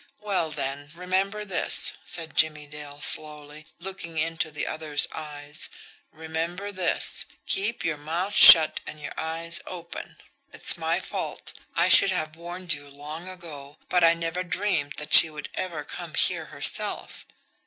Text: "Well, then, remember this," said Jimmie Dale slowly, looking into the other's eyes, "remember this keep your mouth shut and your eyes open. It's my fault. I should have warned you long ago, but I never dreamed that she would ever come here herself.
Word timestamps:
"Well, 0.19 0.49
then, 0.49 0.89
remember 0.95 1.45
this," 1.45 1.93
said 2.05 2.35
Jimmie 2.35 2.65
Dale 2.65 3.01
slowly, 3.01 3.67
looking 3.77 4.17
into 4.17 4.49
the 4.49 4.65
other's 4.65 5.05
eyes, 5.13 5.69
"remember 6.11 6.71
this 6.71 7.25
keep 7.45 7.85
your 7.85 7.97
mouth 7.97 8.33
shut 8.33 8.79
and 8.87 8.99
your 8.99 9.13
eyes 9.15 9.61
open. 9.67 10.17
It's 10.51 10.75
my 10.75 10.99
fault. 10.99 11.53
I 11.75 11.87
should 11.87 12.09
have 12.09 12.35
warned 12.35 12.73
you 12.73 12.89
long 12.89 13.29
ago, 13.29 13.77
but 13.89 14.03
I 14.03 14.15
never 14.15 14.41
dreamed 14.41 14.93
that 14.93 15.13
she 15.13 15.29
would 15.29 15.49
ever 15.53 15.83
come 15.83 16.15
here 16.15 16.45
herself. 16.45 17.27